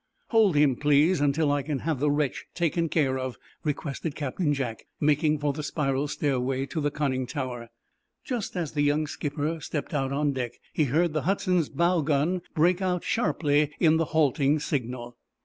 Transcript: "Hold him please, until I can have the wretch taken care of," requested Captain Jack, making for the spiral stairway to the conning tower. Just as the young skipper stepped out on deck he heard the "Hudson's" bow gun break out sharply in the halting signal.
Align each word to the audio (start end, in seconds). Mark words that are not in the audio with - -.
"Hold 0.29 0.55
him 0.55 0.77
please, 0.77 1.21
until 1.21 1.51
I 1.51 1.61
can 1.61 1.77
have 1.77 1.99
the 1.99 2.09
wretch 2.09 2.47
taken 2.55 2.89
care 2.89 3.19
of," 3.19 3.37
requested 3.63 4.15
Captain 4.15 4.51
Jack, 4.51 4.87
making 4.99 5.37
for 5.37 5.53
the 5.53 5.61
spiral 5.61 6.07
stairway 6.07 6.65
to 6.71 6.81
the 6.81 6.89
conning 6.89 7.27
tower. 7.27 7.69
Just 8.23 8.55
as 8.55 8.71
the 8.71 8.81
young 8.81 9.05
skipper 9.05 9.59
stepped 9.59 9.93
out 9.93 10.11
on 10.11 10.33
deck 10.33 10.53
he 10.73 10.85
heard 10.85 11.13
the 11.13 11.21
"Hudson's" 11.21 11.69
bow 11.69 12.01
gun 12.01 12.41
break 12.55 12.81
out 12.81 13.03
sharply 13.03 13.73
in 13.79 13.97
the 13.97 14.05
halting 14.05 14.57
signal. 14.59 15.17